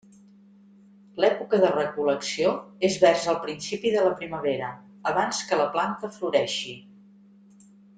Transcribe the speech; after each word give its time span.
L'època 1.23 1.59
de 1.65 1.69
recol·lecció 1.75 2.55
és 2.89 2.97
vers 3.05 3.29
el 3.35 3.39
principi 3.45 3.95
de 3.99 4.09
la 4.09 4.17
primavera, 4.25 4.73
abans 5.15 5.47
que 5.53 5.65
la 5.65 5.73
planta 5.79 6.15
floreixi. 6.21 6.79